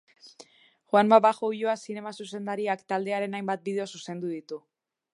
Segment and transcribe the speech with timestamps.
[0.93, 4.65] Juanma Bajo Ulloa zinema zuzendariak taldearen hainbat bideo zuzendu ditu.